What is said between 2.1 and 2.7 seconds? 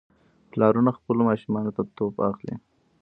اخلي.